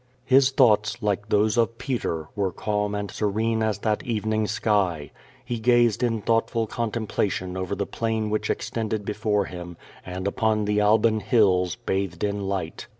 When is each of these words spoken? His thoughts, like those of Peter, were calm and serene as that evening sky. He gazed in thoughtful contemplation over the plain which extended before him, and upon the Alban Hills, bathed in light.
His 0.25 0.49
thoughts, 0.49 1.03
like 1.03 1.29
those 1.29 1.57
of 1.57 1.77
Peter, 1.77 2.27
were 2.35 2.51
calm 2.51 2.95
and 2.95 3.11
serene 3.11 3.61
as 3.61 3.77
that 3.77 4.01
evening 4.01 4.47
sky. 4.47 5.11
He 5.45 5.59
gazed 5.59 6.01
in 6.01 6.23
thoughtful 6.23 6.65
contemplation 6.65 7.55
over 7.55 7.75
the 7.75 7.85
plain 7.85 8.31
which 8.31 8.49
extended 8.49 9.05
before 9.05 9.45
him, 9.45 9.77
and 10.03 10.27
upon 10.27 10.65
the 10.65 10.81
Alban 10.81 11.19
Hills, 11.19 11.75
bathed 11.75 12.23
in 12.23 12.47
light. 12.49 12.87